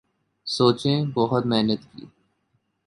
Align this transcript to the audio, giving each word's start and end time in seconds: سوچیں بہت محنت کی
سوچیں 0.47 0.99
بہت 1.13 1.43
محنت 1.45 1.81
کی 1.91 2.05